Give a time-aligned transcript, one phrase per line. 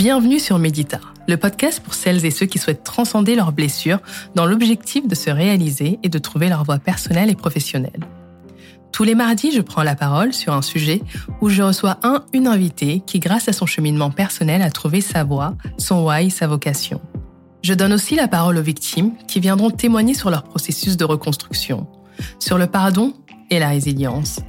[0.00, 3.98] Bienvenue sur Médita, le podcast pour celles et ceux qui souhaitent transcender leurs blessures
[4.34, 8.00] dans l'objectif de se réaliser et de trouver leur voie personnelle et professionnelle.
[8.92, 11.02] Tous les mardis, je prends la parole sur un sujet
[11.42, 15.22] où je reçois un, une invitée qui, grâce à son cheminement personnel, a trouvé sa
[15.22, 17.02] voie, son why, sa vocation.
[17.62, 21.86] Je donne aussi la parole aux victimes qui viendront témoigner sur leur processus de reconstruction,
[22.38, 23.12] sur le pardon
[23.50, 24.40] et la résilience.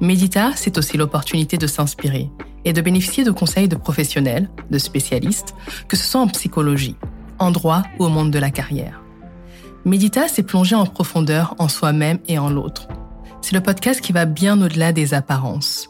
[0.00, 2.30] Médita, c'est aussi l'opportunité de s'inspirer
[2.64, 5.54] et de bénéficier de conseils de professionnels, de spécialistes,
[5.88, 6.96] que ce soit en psychologie,
[7.38, 9.02] en droit ou au monde de la carrière.
[9.84, 12.88] Médita, c'est plonger en profondeur en soi-même et en l'autre.
[13.40, 15.88] C'est le podcast qui va bien au-delà des apparences.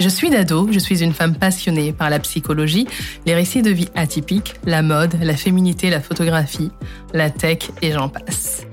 [0.00, 2.86] Je suis Dado, je suis une femme passionnée par la psychologie,
[3.26, 6.70] les récits de vie atypiques, la mode, la féminité, la photographie,
[7.12, 8.66] la tech et j'en passe.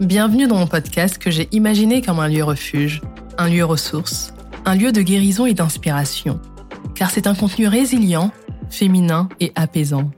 [0.00, 3.02] Bienvenue dans mon podcast que j'ai imaginé comme un lieu refuge,
[3.36, 4.32] un lieu ressource,
[4.64, 6.40] un lieu de guérison et d'inspiration,
[7.00, 8.30] car c'est un contenu résilient,
[8.68, 10.10] féminin et apaisant.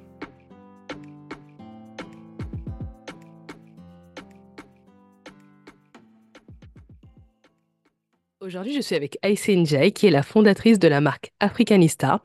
[8.41, 12.21] Aujourd'hui, je suis avec Aïssé Njai, qui est la fondatrice de la marque Africanista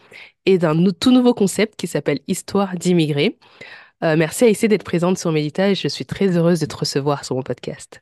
[0.48, 3.38] et d'un tout nouveau concept qui s'appelle Histoire d'immigrés.
[4.03, 7.26] Euh, merci Aïssé d'être présente sur Médita et je suis très heureuse de te recevoir
[7.26, 8.02] sur mon podcast.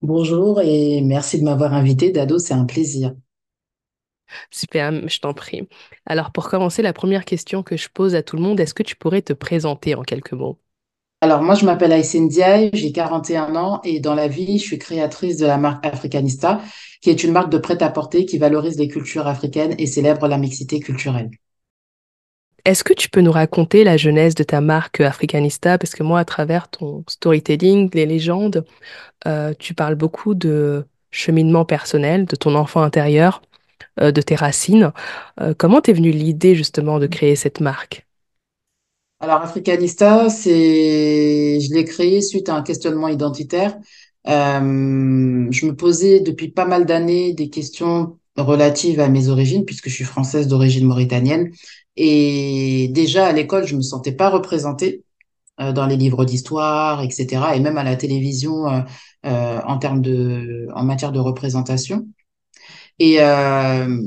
[0.00, 3.12] Bonjour et merci de m'avoir invité, Dado, c'est un plaisir.
[4.50, 5.68] Super, je t'en prie.
[6.06, 8.82] Alors, pour commencer, la première question que je pose à tout le monde, est-ce que
[8.82, 10.58] tu pourrais te présenter en quelques mots?
[11.22, 14.78] Alors, moi, je m'appelle Aïssé Ndiaye, j'ai 41 ans et dans la vie, je suis
[14.78, 16.60] créatrice de la marque Africanista,
[17.00, 20.78] qui est une marque de prêt-à-porter qui valorise les cultures africaines et célèbre la mixité
[20.78, 21.30] culturelle.
[22.66, 25.78] Est-ce que tu peux nous raconter la genèse de ta marque Africanista?
[25.78, 28.64] Parce que moi, à travers ton storytelling, les légendes,
[29.26, 33.40] euh, tu parles beaucoup de cheminement personnel, de ton enfant intérieur.
[33.98, 34.92] Euh, de tes racines.
[35.40, 38.06] Euh, comment t'es venue l'idée justement de créer cette marque?
[39.20, 43.78] Alors, Africanista, c'est, je l'ai créé suite à un questionnement identitaire.
[44.28, 49.88] Euh, je me posais depuis pas mal d'années des questions relatives à mes origines, puisque
[49.88, 51.50] je suis française d'origine mauritanienne.
[51.96, 55.04] Et déjà à l'école, je me sentais pas représentée
[55.58, 58.84] dans les livres d'histoire, etc., et même à la télévision
[59.24, 62.06] en termes de, en matière de représentation.
[62.98, 64.00] Et, euh,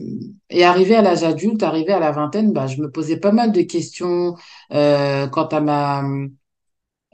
[0.50, 3.52] et arrivé à l'âge adulte, arrivé à la vingtaine, bah, je me posais pas mal
[3.52, 4.36] de questions
[4.74, 6.04] euh, quant à ma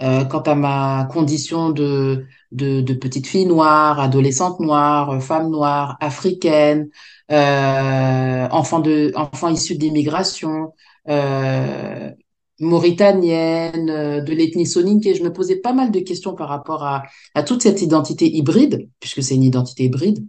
[0.02, 5.98] euh, quant à ma condition de, de, de petite fille noire, adolescente noire, femme noire,
[6.02, 6.90] africaine,
[7.32, 10.74] euh, enfant de enfant issu d'immigration,
[11.10, 12.12] euh,
[12.60, 13.86] mauritanienne,
[14.24, 15.16] de l'ethnie soninké.
[15.16, 17.04] Je me posais pas mal de questions par rapport à,
[17.34, 20.26] à toute cette identité hybride, puisque c'est une identité hybride.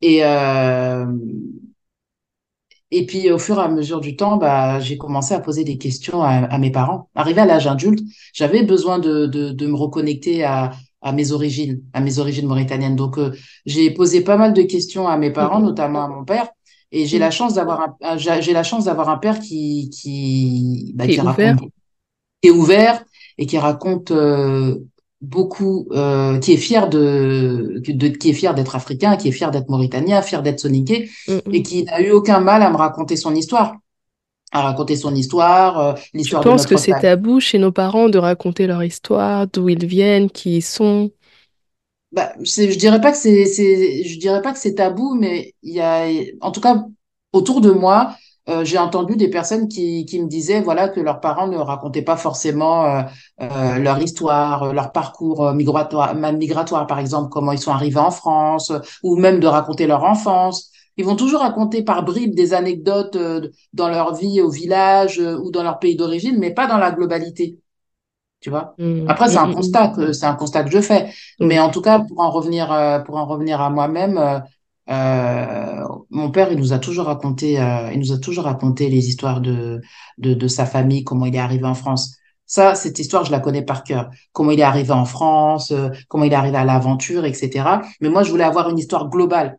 [0.00, 1.06] Et, euh,
[2.90, 5.78] et puis, au fur et à mesure du temps, bah, j'ai commencé à poser des
[5.78, 7.08] questions à, mes parents.
[7.14, 8.00] Arrivé à l'âge adulte,
[8.32, 10.72] j'avais besoin de, de, de, me reconnecter à,
[11.02, 12.96] à mes origines, à mes origines mauritaniennes.
[12.96, 13.32] Donc, euh,
[13.66, 15.64] j'ai posé pas mal de questions à mes parents, mmh.
[15.64, 16.48] notamment à mon père.
[16.92, 17.32] Et j'ai la mmh.
[17.32, 21.60] chance d'avoir un, j'ai la chance d'avoir un père qui, qui, bah, qui raconte,
[22.40, 23.04] qui est ouvert
[23.38, 24.78] et qui raconte euh,
[25.24, 29.50] beaucoup, euh, qui est fier de, de, qui est fier d'être africain, qui est fier
[29.50, 31.54] d'être mauritanien, fier d'être soniqué, mm, mm.
[31.54, 33.76] et qui n'a eu aucun mal à me raconter son histoire,
[34.52, 38.18] à raconter son histoire, euh, l'histoire de notre que c'est tabou chez nos parents de
[38.18, 41.10] raconter leur histoire, d'où ils viennent, qui ils sont.
[42.12, 45.80] Bah, je dirais pas que c'est, je dirais pas que c'est tabou, mais il y
[45.80, 46.06] a,
[46.40, 46.84] en tout cas,
[47.32, 48.14] autour de moi,
[48.48, 52.02] euh, j'ai entendu des personnes qui, qui me disaient voilà que leurs parents ne racontaient
[52.02, 53.02] pas forcément euh,
[53.40, 58.10] euh leur histoire, leur parcours euh, migratoire, migratoire par exemple, comment ils sont arrivés en
[58.10, 58.70] France,
[59.02, 60.70] ou même de raconter leur enfance.
[60.96, 63.18] Ils vont toujours raconter par bribes des anecdotes
[63.72, 67.58] dans leur vie au village ou dans leur pays d'origine, mais pas dans la globalité.
[68.38, 68.74] Tu vois?
[68.78, 69.06] Mmh.
[69.08, 71.10] Après, c'est un mmh, mmh, constat que c'est un constat que je fais.
[71.40, 72.68] Mais en tout cas, pour en revenir,
[73.06, 74.44] pour en revenir à moi-même,
[74.90, 79.08] euh, mon père, il nous a toujours raconté, euh, il nous a toujours raconté les
[79.08, 79.80] histoires de,
[80.18, 82.16] de, de sa famille, comment il est arrivé en France.
[82.46, 84.10] Ça, cette histoire, je la connais par cœur.
[84.32, 87.80] Comment il est arrivé en France, euh, comment il est arrivé à l'aventure, etc.
[88.00, 89.58] Mais moi, je voulais avoir une histoire globale.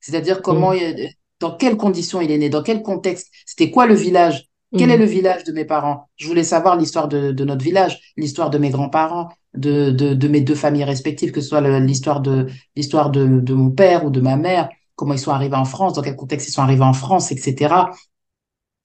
[0.00, 1.08] C'est-à-dire comment, mmh.
[1.40, 4.96] dans quelles conditions il est né, dans quel contexte, c'était quoi le village, quel est
[4.96, 5.00] mmh.
[5.00, 6.08] le village de mes parents.
[6.16, 9.28] Je voulais savoir l'histoire de, de notre village, l'histoire de mes grands-parents,
[9.58, 12.46] de, de, de, mes deux familles respectives, que ce soit l'histoire de
[12.76, 15.94] l'histoire de, de mon père ou de ma mère, comment ils sont arrivés en France,
[15.94, 17.74] dans quel contexte ils sont arrivés en France, etc.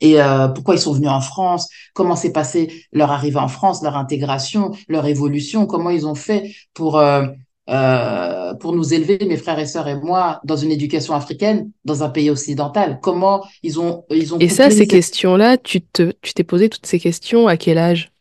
[0.02, 3.82] Et euh, pourquoi ils sont venus en France, comment s'est passé leur arrivée en France,
[3.84, 7.26] leur intégration, leur évolution, comment ils ont fait pour euh,
[7.70, 12.04] euh, pour nous élever, mes frères et sœurs et moi, dans une éducation africaine, dans
[12.04, 16.34] un pays occidental Comment ils ont, ils ont Et ça, ces questions-là, tu te, tu
[16.34, 18.13] t'es posé toutes ces questions à quel âge?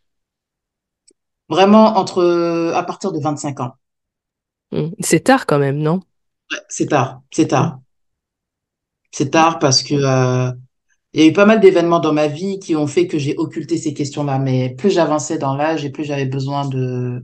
[1.53, 3.73] Vraiment entre, à partir de 25 ans.
[4.73, 4.89] Mmh.
[5.01, 6.01] C'est tard quand même, non?
[6.69, 7.81] C'est tard, c'est tard.
[9.11, 10.51] C'est tard parce que euh,
[11.13, 13.37] il y a eu pas mal d'événements dans ma vie qui ont fait que j'ai
[13.37, 14.39] occulté ces questions-là.
[14.39, 17.23] Mais plus j'avançais dans l'âge et plus j'avais besoin de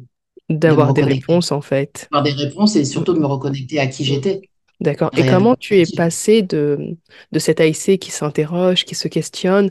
[0.51, 2.09] d'avoir des réponses en fait.
[2.13, 4.43] D'avoir des réponses et surtout de me reconnecter à qui j'étais.
[4.81, 5.11] D'accord.
[5.17, 6.97] Et comment tu es passé de,
[7.33, 9.71] de cet AIC qui s'interroge, qui se questionne,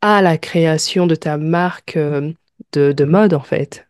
[0.00, 2.32] à la création de ta marque euh,
[2.72, 3.86] de, de mode en fait?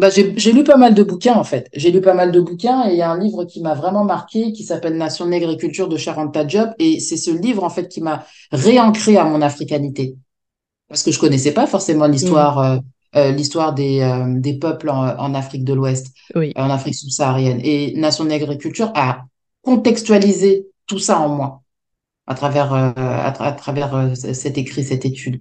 [0.00, 1.68] Bah, j'ai lu pas mal de bouquins en fait.
[1.74, 4.02] J'ai lu pas mal de bouquins et il y a un livre qui m'a vraiment
[4.02, 7.68] marqué qui s'appelle Nation nègre et culture de Charanta Diop et c'est ce livre en
[7.68, 10.16] fait qui m'a réancré à mon africanité
[10.88, 12.64] parce que je connaissais pas forcément l'histoire mmh.
[12.64, 12.80] euh,
[13.16, 17.92] euh, l'histoire des, euh, des peuples en, en Afrique de l'Ouest, en Afrique subsaharienne et
[17.96, 19.26] Nation nègre et culture a
[19.60, 21.62] contextualisé tout ça en moi
[22.26, 25.40] à travers à, travers cet écrit cette étude.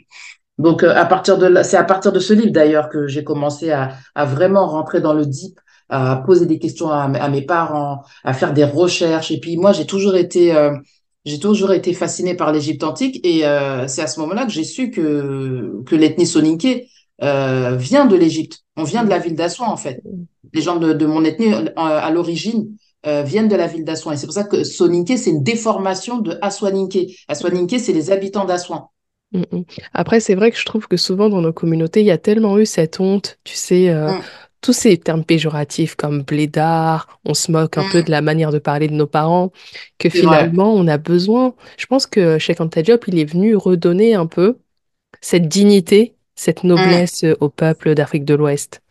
[0.60, 3.72] Donc, euh, à partir de c'est à partir de ce livre d'ailleurs que j'ai commencé
[3.72, 3.96] à,
[4.26, 5.58] vraiment rentrer dans le deep,
[5.88, 9.32] à poser des questions à, mes parents, à faire des recherches.
[9.32, 10.72] Et puis moi, j'ai toujours été, euh,
[11.94, 13.26] fascinée par l'Égypte antique.
[13.26, 16.88] Et euh, c'est à ce moment-là que j'ai su que l'ethnie soninké
[17.24, 18.60] euh, vient de l'Égypte.
[18.76, 20.02] On vient de la ville d'Assouan en fait.
[20.54, 24.12] Les gens de, de mon ethnie à l'origine viennent de la ville d'Assouan.
[24.12, 27.16] Et c'est pour ça que soninké, c'est une déformation de Aswaninké.
[27.30, 28.90] Aswaninké, c'est les habitants d'Assouan.
[29.32, 29.64] Mm, mm.
[29.94, 32.58] Après, c'est vrai que je trouve que souvent dans nos communautés, il y a tellement
[32.58, 34.22] eu cette honte, tu sais, euh, mm.
[34.62, 38.60] tous ces termes péjoratifs comme blédard, on se moque un peu de la manière de
[38.60, 39.52] parler de nos parents,
[39.98, 41.54] que finalement, on a besoin.
[41.78, 44.58] Je pense que Cheikh Anta Diop, il est venu redonner un peu
[45.22, 48.82] cette dignité, cette noblesse au peuple d'Afrique de l'Ouest.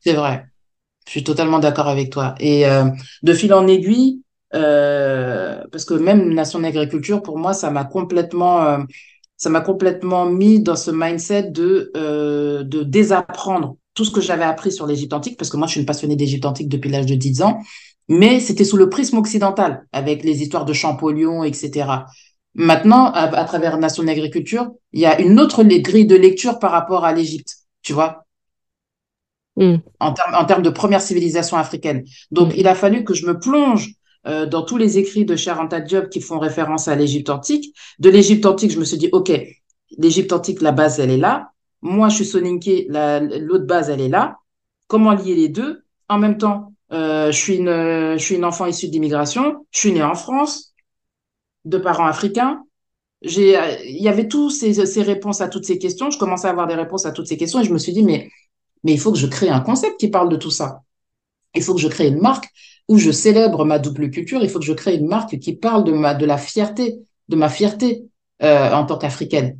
[0.00, 0.46] C'est vrai.
[1.06, 2.34] Je suis totalement d'accord avec toi.
[2.38, 2.84] Et euh,
[3.22, 4.22] de fil en aiguille,
[4.54, 8.78] euh, parce que même Nation d'agriculture, pour moi, ça m'a complètement
[9.40, 14.44] ça m'a complètement mis dans ce mindset de, euh, de désapprendre tout ce que j'avais
[14.44, 17.06] appris sur l'Égypte antique, parce que moi, je suis une passionnée d'Égypte antique depuis l'âge
[17.06, 17.58] de 10 ans,
[18.06, 21.88] mais c'était sous le prisme occidental, avec les histoires de Champollion, etc.
[22.54, 27.06] Maintenant, à, travers Nation d'agriculture, il y a une autre grille de lecture par rapport
[27.06, 28.26] à l'Égypte, tu vois,
[29.56, 29.76] mm.
[30.00, 32.04] en, termes, en de première civilisation africaine.
[32.30, 32.56] Donc, mm.
[32.58, 33.94] il a fallu que je me plonge
[34.26, 37.74] euh, dans tous les écrits de Charanta Diop qui font référence à l'Égypte antique.
[37.98, 39.32] De l'Égypte antique, je me suis dit, OK,
[39.96, 41.52] l'Égypte antique, la base, elle est là.
[41.82, 44.38] Moi, je suis Soninké, l'autre base, elle est là.
[44.88, 45.82] Comment lier les deux?
[46.08, 49.66] En même temps, euh, je, suis une, je suis une enfant issue d'immigration.
[49.70, 50.74] Je suis née en France,
[51.64, 52.62] de parents africains.
[53.22, 53.56] J'ai,
[53.86, 56.10] il y avait tous ces, ces réponses à toutes ces questions.
[56.10, 58.02] Je commençais à avoir des réponses à toutes ces questions et je me suis dit,
[58.02, 58.30] mais,
[58.84, 60.82] mais il faut que je crée un concept qui parle de tout ça.
[61.54, 62.48] Il faut que je crée une marque
[62.88, 65.84] où je célèbre ma double culture, il faut que je crée une marque qui parle
[65.84, 66.98] de ma de la fierté,
[67.28, 68.04] de ma fierté
[68.42, 69.58] euh, en tant qu'africaine.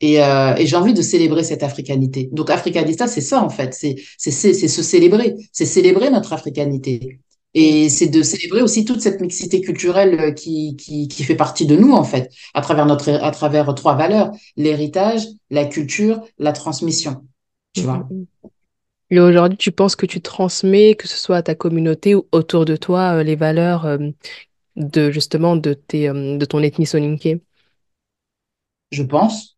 [0.00, 2.28] Et, euh, et j'ai envie de célébrer cette africanité.
[2.32, 7.20] Donc Africanista, c'est ça en fait, c'est c'est c'est se célébrer, c'est célébrer notre africanité.
[7.54, 11.74] Et c'est de célébrer aussi toute cette mixité culturelle qui, qui, qui fait partie de
[11.74, 17.24] nous, en fait, à travers notre, à travers trois valeurs, l'héritage, la culture, la transmission.
[17.72, 18.06] Tu vois?
[18.10, 18.26] Mm-hmm.
[19.10, 22.64] Et aujourd'hui, tu penses que tu transmets, que ce soit à ta communauté ou autour
[22.64, 23.98] de toi, euh, les valeurs euh,
[24.74, 27.42] de justement de tes euh, de ton ethnie soninké?
[28.90, 29.56] Je pense.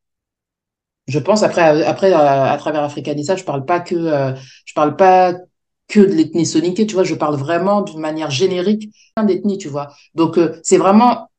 [1.06, 3.96] Je pense après après à, travers Africanisa, je parle pas que
[4.66, 5.34] je parle pas
[5.88, 8.92] que de l'ethnie soninké, tu vois, je parle vraiment d'une manière générique
[9.24, 9.88] d'ethnie, tu vois.
[10.14, 11.30] Donc c'est vraiment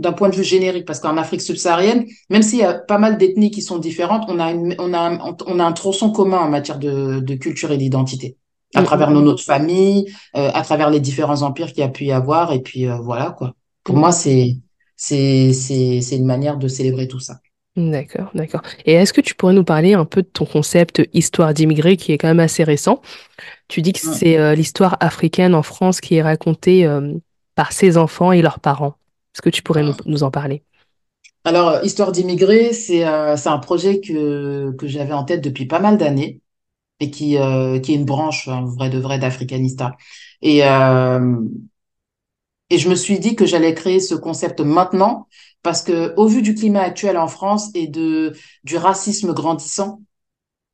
[0.00, 3.16] d'un point de vue générique, parce qu'en Afrique subsaharienne, même s'il y a pas mal
[3.16, 6.48] d'ethnies qui sont différentes, on a, on a, un, on a un tronçon commun en
[6.48, 8.36] matière de, de culture et d'identité,
[8.74, 8.84] à mm-hmm.
[8.84, 12.12] travers nos notre famille, euh, à travers les différents empires qu'il y a pu y
[12.12, 13.54] avoir, et puis euh, voilà quoi.
[13.84, 14.56] Pour moi, c'est
[14.96, 17.36] c'est c'est c'est une manière de célébrer tout ça.
[17.76, 18.62] D'accord, d'accord.
[18.86, 22.12] Et est-ce que tu pourrais nous parler un peu de ton concept histoire d'immigrés qui
[22.12, 23.00] est quand même assez récent?
[23.68, 26.88] Tu dis que c'est euh, l'histoire africaine en France qui est racontée
[27.54, 28.94] par ses enfants et leurs parents.
[29.34, 30.64] Est-ce que tu pourrais nous, en parler?
[31.44, 35.98] Alors, Histoire d'immigrés, c'est euh, un projet que, que j'avais en tête depuis pas mal
[35.98, 36.40] d'années
[37.00, 39.96] et qui, euh, qui est une branche, en vrai de vrai, d'Africanista.
[40.42, 41.36] Et, euh,
[42.70, 45.28] et je me suis dit que j'allais créer ce concept maintenant
[45.62, 48.32] parce que au vu du climat actuel en France et de
[48.64, 50.00] du racisme grandissant,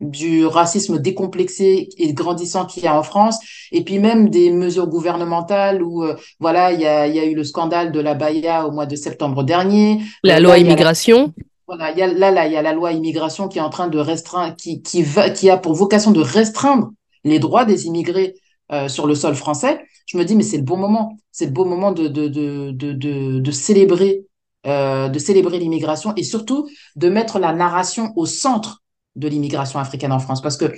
[0.00, 3.38] du racisme décomplexé et grandissant qu'il y a en France,
[3.72, 7.34] et puis même des mesures gouvernementales où euh, voilà il y a, y a eu
[7.34, 10.00] le scandale de la Baïa au mois de septembre dernier.
[10.22, 11.32] La euh, loi immigration.
[11.66, 13.70] voilà, il y a, là là il y a la loi immigration qui est en
[13.70, 16.90] train de restreindre, qui qui va, qui a pour vocation de restreindre
[17.24, 18.34] les droits des immigrés
[18.72, 21.16] euh, sur le sol français, je me dis, mais c'est le bon moment.
[21.32, 24.24] C'est le bon moment de, de, de, de, de, célébrer,
[24.66, 28.82] euh, de célébrer l'immigration et surtout de mettre la narration au centre
[29.16, 30.42] de l'immigration africaine en France.
[30.42, 30.72] Parce que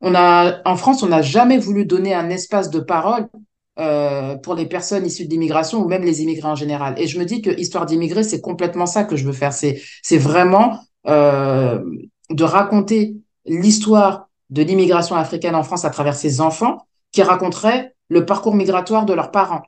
[0.00, 3.28] on a, en France, on n'a jamais voulu donner un espace de parole
[3.78, 6.94] euh, pour les personnes issues d'immigration ou même les immigrés en général.
[6.98, 9.52] Et je me dis que Histoire d'immigrés, c'est complètement ça que je veux faire.
[9.52, 11.82] C'est, c'est vraiment euh,
[12.30, 18.26] de raconter l'histoire de l'immigration africaine en France à travers ses enfants qui raconteraient le
[18.26, 19.62] parcours migratoire de leurs parents.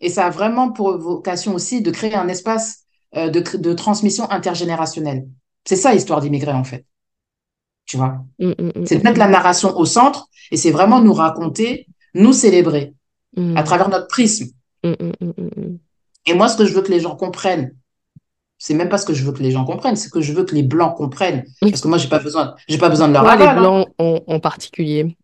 [0.00, 2.84] Et ça a vraiment pour vocation aussi de créer un espace
[3.16, 5.26] euh, de, de transmission intergénérationnelle.
[5.64, 6.86] C'est ça, Histoire d'immigrés, en fait
[7.86, 8.24] tu vois.
[8.38, 11.86] Mm, mm, mm, c'est de mettre la narration au centre et c'est vraiment nous raconter,
[12.14, 12.94] nous célébrer
[13.56, 14.50] à travers notre prisme.
[14.84, 17.74] Et moi, ce que je veux que les gens comprennent,
[18.58, 20.44] c'est même pas ce que je veux que les gens comprennent, c'est que je veux
[20.44, 21.44] que les blancs comprennent.
[21.60, 23.56] Parce que moi, j'ai pas besoin, j'ai pas besoin de leur Les hein.
[23.56, 25.16] blancs en, particulier?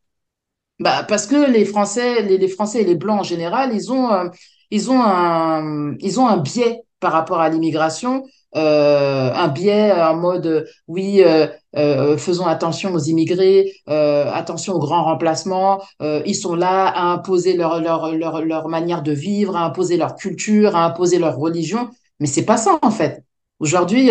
[0.81, 4.29] Bah, parce que les Français, les, Français et les blancs en général, ils ont, euh,
[4.71, 8.25] ils ont un, ils ont un biais par rapport à l'immigration
[8.57, 15.05] euh, un biais en mode oui, euh, euh, faisons attention aux immigrés, attention aux grands
[15.05, 15.83] remplacements.
[16.01, 20.17] ils sont là à imposer leur, leur, leur, leur manière de vivre, à imposer leur
[20.17, 21.91] culture, à imposer leur religion.
[22.21, 23.25] Mais c'est pas ça en fait.
[23.61, 24.11] Aujourd'hui,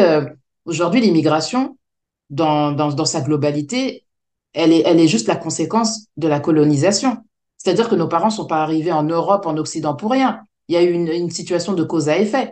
[0.65, 1.77] aujourd'hui, l'immigration,
[2.29, 4.05] dans, dans, dans sa globalité,
[4.53, 7.17] elle est, elle est juste la conséquence de la colonisation.
[7.57, 10.41] C'est-à-dire que nos parents sont pas arrivés en Europe, en Occident pour rien.
[10.67, 12.51] Il y a eu une situation de cause à effet.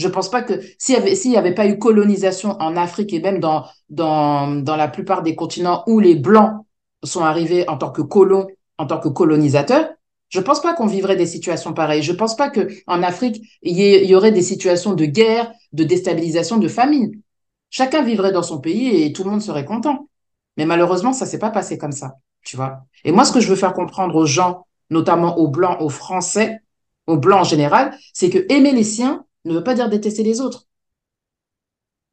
[0.00, 0.98] Je ne pense pas que s'il
[1.30, 5.34] n'y avait, pas eu colonisation en Afrique et même dans, dans, dans la plupart des
[5.34, 6.64] continents où les Blancs
[7.04, 8.46] sont arrivés en tant que colons,
[8.78, 9.90] en tant que colonisateurs,
[10.30, 12.02] je ne pense pas qu'on vivrait des situations pareilles.
[12.02, 15.84] Je ne pense pas qu'en Afrique, il y, y, aurait des situations de guerre, de
[15.84, 17.20] déstabilisation, de famine.
[17.68, 20.08] Chacun vivrait dans son pays et tout le monde serait content.
[20.56, 22.84] Mais malheureusement, ça s'est pas passé comme ça, tu vois.
[23.04, 26.60] Et moi, ce que je veux faire comprendre aux gens, notamment aux Blancs, aux Français,
[27.06, 30.40] aux Blancs en général, c'est que aimer les siens, ne veut pas dire détester les
[30.40, 30.66] autres.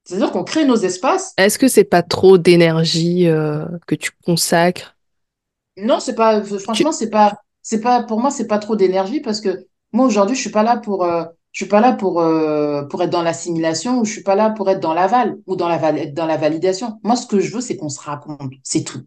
[0.07, 1.34] C'est-à-dire qu'on crée nos espaces.
[1.38, 4.96] Est-ce que c'est pas trop d'énergie euh, que tu consacres?
[5.75, 6.41] Non, c'est pas.
[6.43, 7.41] Franchement, c'est pas.
[7.62, 8.03] C'est pas.
[8.03, 11.03] Pour moi, c'est pas trop d'énergie parce que moi aujourd'hui, je suis pas là pour.
[11.03, 14.36] Euh, je suis pas là pour euh, pour être dans l'assimilation ou je suis pas
[14.36, 17.00] là pour être dans l'aval ou dans la dans la validation.
[17.03, 18.53] Moi, ce que je veux, c'est qu'on se raconte.
[18.63, 19.03] C'est tout.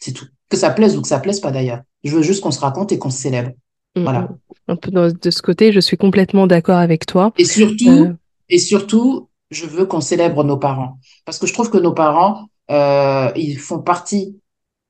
[0.00, 0.26] C'est tout.
[0.50, 1.82] Que ça plaise ou que ça plaise pas d'ailleurs.
[2.02, 3.52] Je veux juste qu'on se raconte et qu'on se célèbre.
[3.96, 4.28] Voilà.
[4.66, 7.32] Un peu de ce côté, je suis complètement d'accord avec toi.
[7.38, 8.12] Et surtout, euh,
[8.48, 10.98] et surtout, je veux qu'on célèbre nos parents.
[11.24, 14.40] Parce que je trouve que nos parents, euh, ils font partie,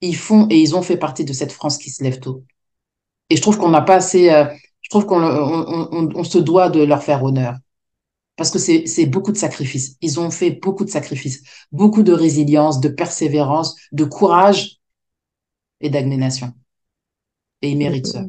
[0.01, 2.45] ils font et ils ont fait partie de cette France qui se lève tôt.
[3.31, 4.47] Et je trouve qu'on n'a pas assez, euh,
[4.81, 7.57] je trouve qu'on on, on, se doit de leur faire honneur.
[8.37, 9.97] Parce que c'est beaucoup de sacrifices.
[10.01, 14.81] Ils ont fait beaucoup de sacrifices, beaucoup de résilience, de persévérance, de courage
[15.81, 16.53] et d'agnénation.
[17.63, 18.25] Et ils méritent ça.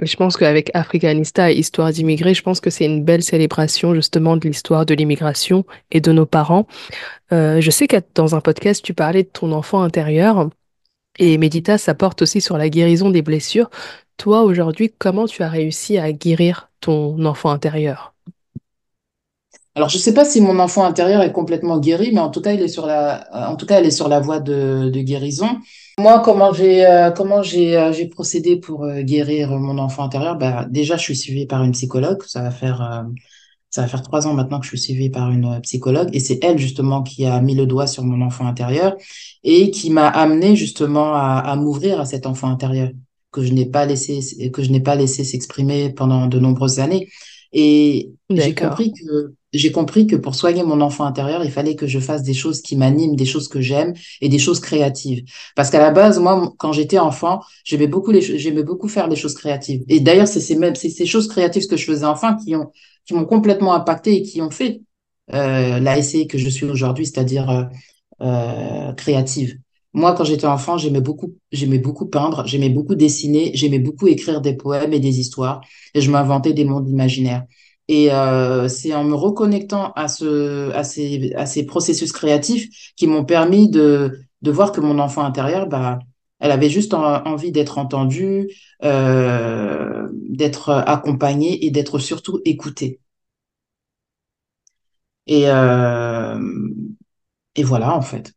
[0.00, 4.36] Je pense qu'avec Africanista et Histoire d'immigrés, je pense que c'est une belle célébration justement
[4.36, 6.66] de l'histoire de l'immigration et de nos parents.
[7.32, 10.50] Euh, je sais que dans un podcast, tu parlais de ton enfant intérieur
[11.18, 13.70] et Medita, ça porte aussi sur la guérison des blessures.
[14.16, 18.14] Toi, aujourd'hui, comment tu as réussi à guérir ton enfant intérieur?
[19.76, 22.40] Alors, je ne sais pas si mon enfant intérieur est complètement guéri, mais en tout
[22.40, 25.00] cas, il est sur la, en tout cas, elle est sur la voie de, de
[25.00, 25.58] guérison.
[25.98, 30.36] Moi, comment j'ai euh, comment j'ai euh, j'ai procédé pour euh, guérir mon enfant intérieur?
[30.36, 32.22] Bah, déjà, je suis suivie par une psychologue.
[32.26, 33.04] Ça va faire
[33.70, 36.42] ça va faire trois ans maintenant que je suis suivie par une psychologue, et c'est
[36.44, 38.96] elle justement qui a mis le doigt sur mon enfant intérieur
[39.44, 42.90] et qui m'a amené justement à, à m'ouvrir à cet enfant intérieur
[43.32, 47.08] que je n'ai pas laissé que je n'ai pas laissé s'exprimer pendant de nombreuses années.
[47.52, 51.86] Et j'ai compris que j'ai compris que pour soigner mon enfant intérieur, il fallait que
[51.86, 55.24] je fasse des choses qui m'animent, des choses que j'aime et des choses créatives.
[55.56, 59.16] Parce qu'à la base, moi, quand j'étais enfant, j'aimais beaucoup les, j'aimais beaucoup faire des
[59.16, 59.82] choses créatives.
[59.88, 62.70] Et d'ailleurs, c'est ces mêmes, choses créatives que je faisais enfant qui ont,
[63.06, 64.82] qui m'ont complètement impacté et qui ont fait
[65.32, 67.64] euh, la que je suis aujourd'hui, c'est-à-dire euh,
[68.20, 69.58] euh, créative.
[69.92, 74.40] Moi, quand j'étais enfant, j'aimais beaucoup, j'aimais beaucoup peindre, j'aimais beaucoup dessiner, j'aimais beaucoup écrire
[74.40, 75.60] des poèmes et des histoires,
[75.94, 77.44] et je m'inventais des mondes imaginaires.
[77.88, 83.06] Et euh, c'est en me reconnectant à, ce, à, ces, à ces processus créatifs qui
[83.06, 85.98] m'ont permis de, de voir que mon enfant intérieur, bah,
[86.40, 88.50] elle avait juste envie d'être entendue,
[88.84, 93.00] euh, d'être accompagnée et d'être surtout écoutée.
[95.26, 96.38] Et, euh,
[97.54, 98.32] et voilà, en fait.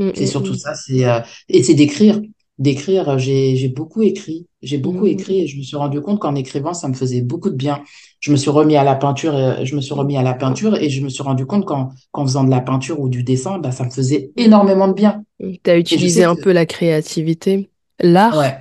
[0.00, 0.56] Mmh, c'est mmh, surtout mmh.
[0.56, 0.74] ça.
[0.74, 2.20] C'est, euh, et c'est d'écrire.
[2.58, 3.18] d'écrire.
[3.18, 4.48] J'ai, j'ai beaucoup écrit.
[4.62, 7.50] J'ai beaucoup écrit et je me suis rendu compte qu'en écrivant, ça me faisait beaucoup
[7.50, 7.82] de bien.
[8.24, 10.76] Je me suis remis à la peinture, et, je me suis remis à la peinture
[10.76, 11.90] et je me suis rendu compte qu'en,
[12.24, 15.24] faisant de la peinture ou du dessin, bah, ça me faisait énormément de bien.
[15.38, 17.68] Tu as utilisé un que, peu la créativité,
[18.00, 18.56] l'art ouais,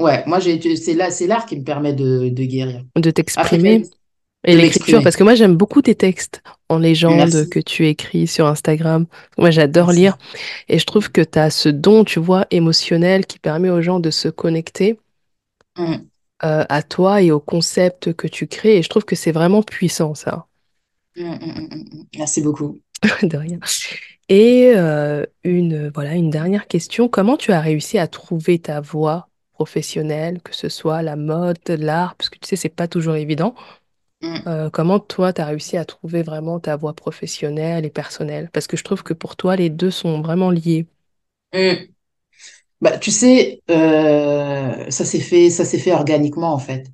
[0.00, 2.82] ouais, moi, j'ai, c'est là, c'est l'art qui me permet de, de guérir.
[2.96, 3.84] de t'exprimer
[4.44, 8.48] et l'écriture, parce que moi j'aime beaucoup tes textes en légende que tu écris sur
[8.48, 9.06] Instagram.
[9.38, 10.18] Moi j'adore lire
[10.68, 14.00] et je trouve que tu as ce don, tu vois, émotionnel qui permet aux gens
[14.00, 14.98] de se connecter.
[15.78, 15.98] Mm,
[16.44, 19.62] euh, à toi et au concept que tu crées et je trouve que c'est vraiment
[19.62, 20.46] puissant ça.
[21.16, 22.06] mm, mm, mm.
[22.18, 22.80] Merci beaucoup.
[23.22, 23.58] De rien.
[24.28, 27.08] Et euh, une, voilà, une dernière question.
[27.08, 32.14] Comment tu as réussi à trouver ta voie professionnelle, que ce soit la mode, l'art,
[32.16, 33.54] parce que tu sais, c'est pas toujours évident.
[34.46, 38.50] Euh, comment toi, tu as réussi à trouver vraiment ta voie professionnelle et personnelle?
[38.52, 40.86] Parce que je trouve que pour toi, les deux sont vraiment liés.
[42.82, 46.88] Bah, tu sais, euh, ça s'est fait, ça s'est fait organiquement en fait.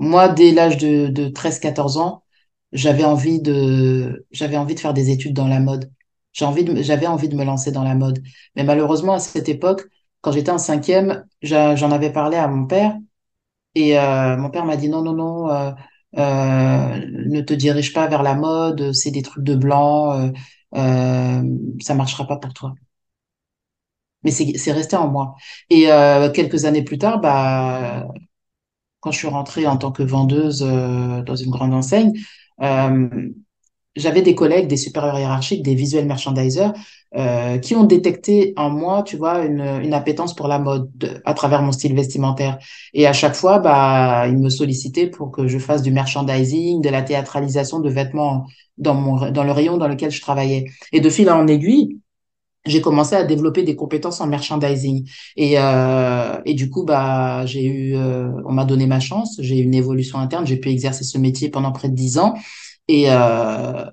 [0.00, 2.24] Moi, dès l'âge de, de 13-14 ans,
[2.72, 5.90] j'avais envie de, j'avais envie de faire des études dans la mode.
[6.34, 8.22] J'ai envie de, j'avais envie de me lancer dans la mode.
[8.56, 9.84] Mais malheureusement, à cette époque,
[10.22, 12.96] quand j'étais en cinquième, j'en avais parlé à mon père
[13.76, 15.72] et euh, mon père m'a dit non, non, non, euh,
[16.18, 20.32] euh, ne te dirige pas vers la mode, c'est des trucs de blanc,
[20.74, 22.74] ça marchera pas pour toi
[24.24, 25.34] mais c'est resté en moi.
[25.70, 28.06] Et euh, quelques années plus tard, bah,
[29.00, 32.12] quand je suis rentrée en tant que vendeuse euh, dans une grande enseigne,
[32.62, 33.08] euh,
[33.96, 36.72] j'avais des collègues, des supérieurs hiérarchiques, des visual merchandisers
[37.16, 41.22] euh, qui ont détecté en moi, tu vois, une, une appétence pour la mode de-
[41.24, 42.58] à travers mon style vestimentaire.
[42.92, 46.88] Et à chaque fois, bah, ils me sollicitaient pour que je fasse du merchandising, de
[46.88, 48.46] la théâtralisation de vêtements
[48.78, 50.64] dans mon, dans le rayon dans lequel je travaillais.
[50.92, 51.98] Et de fil en aiguille,
[52.66, 55.08] j'ai commencé à développer des compétences en merchandising.
[55.36, 59.58] Et, euh, et du coup, bah, j'ai eu, euh, on m'a donné ma chance, j'ai
[59.58, 62.34] eu une évolution interne, j'ai pu exercer ce métier pendant près de dix ans.
[62.88, 63.84] Et, euh,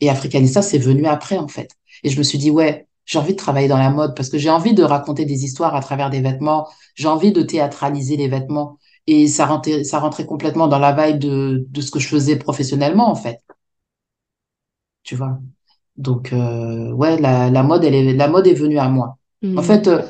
[0.00, 1.70] et Africanista, c'est venu après, en fait.
[2.02, 4.38] Et je me suis dit, ouais, j'ai envie de travailler dans la mode parce que
[4.38, 6.68] j'ai envie de raconter des histoires à travers des vêtements.
[6.94, 8.78] J'ai envie de théâtraliser les vêtements.
[9.06, 12.36] Et ça rentrait, ça rentrait complètement dans la vibe de, de ce que je faisais
[12.36, 13.40] professionnellement, en fait.
[15.02, 15.40] Tu vois?
[15.98, 19.18] Donc, euh, ouais, la, la mode, elle est, la mode est venue à moi.
[19.54, 19.62] En Hmm.
[19.62, 20.02] fait, euh,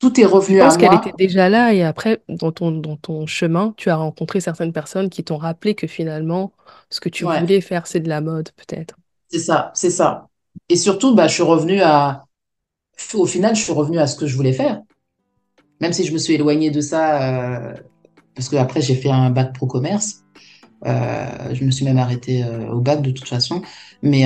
[0.00, 1.18] tout est Je revenu à pense qu'elle était moi.
[1.18, 5.24] déjà là et après, dans ton, dans ton chemin, tu as rencontré certaines personnes qui
[5.24, 6.52] t'ont rappelé que finalement,
[6.90, 8.96] ce que tu Ouais, voulais faire, c'est de la mode, peut-être.
[9.28, 10.28] c'est ça, c'est ça.
[10.68, 12.24] Et surtout, bah, je suis revenue à,
[13.14, 14.82] au final, je suis revenue à ce que je voulais faire.
[15.80, 17.74] Même si je me suis éloignée de ça, euh,
[18.34, 20.24] parce que après, j'ai fait un bac pro commerce.
[21.52, 23.62] Je me suis même arrêtée au bac de toute façon.
[24.02, 24.24] Mais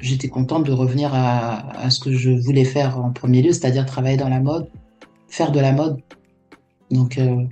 [0.00, 4.16] j'étais contente de revenir à, ce que je voulais faire en premier lieu, c'est-à-dire travailler
[4.16, 4.68] dans la mode,
[5.28, 6.00] faire de la mode.
[6.90, 7.44] Donc, euh,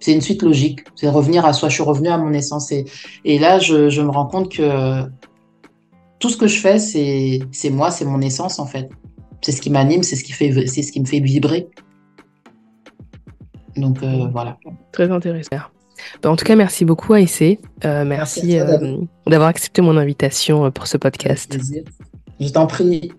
[0.00, 0.80] c'est une suite logique.
[0.94, 1.68] C'est revenir à soi.
[1.68, 2.72] Je suis revenue à mon essence.
[2.72, 5.02] Et, là, je, me rends compte que
[6.18, 8.88] tout ce que je fais, c'est, moi, c'est mon essence, en fait.
[9.40, 11.68] C'est ce qui m'anime, c'est ce qui fait, c'est ce qui me fait vibrer.
[13.76, 14.58] Donc, euh, voilà.
[14.92, 15.56] Très intéressant.
[16.22, 17.60] Ben, en tout cas, merci beaucoup, Aïssé.
[17.84, 21.58] Euh, Merci euh, d'avoir accepté mon invitation euh, pour ce podcast.
[22.40, 23.12] Je t'en prie.